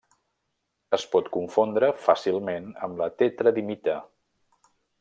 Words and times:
Es 0.97 1.03
pot 1.15 1.27
confondre 1.35 1.89
fàcilment 2.07 2.73
amb 2.89 2.99
la 3.05 3.09
tetradimita. 3.23 3.99